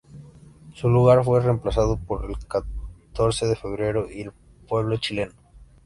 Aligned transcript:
Su 0.73 0.89
lugar 0.89 1.23
fue 1.23 1.41
reemplazado 1.41 1.95
por 1.99 2.25
"El 2.25 2.35
Catorce 2.47 3.45
de 3.45 3.55
Febrero" 3.55 4.09
y 4.09 4.21
"El 4.21 4.31
Pueblo 4.67 4.97
Chileno". 4.97 5.33